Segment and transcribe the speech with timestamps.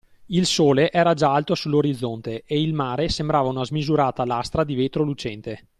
[0.29, 5.03] Il sole era già alto sull’orizzonte e il mare sembrava una smisurata lastra di vetro
[5.03, 5.67] lucente.